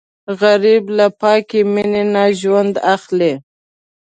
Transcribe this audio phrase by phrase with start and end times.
[0.39, 3.33] غریب له پاکې مینې نه ژوند اخلي